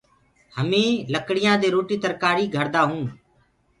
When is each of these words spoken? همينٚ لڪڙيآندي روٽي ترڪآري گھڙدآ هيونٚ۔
همينٚ 0.57 1.03
لڪڙيآندي 1.13 1.69
روٽي 1.75 1.97
ترڪآري 2.03 2.45
گھڙدآ 2.55 2.81
هيونٚ۔ 2.89 3.09